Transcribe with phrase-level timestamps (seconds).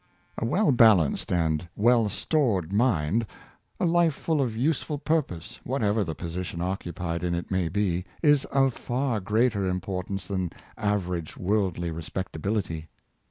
[0.39, 3.27] A well balanced and well stored mind,
[3.79, 8.05] a life full of useful purpose, what ever the position occupied in it may be,
[8.23, 12.87] is of far greater importance than average worldly respectability.